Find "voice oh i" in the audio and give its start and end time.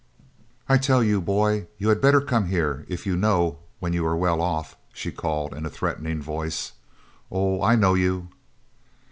6.23-7.75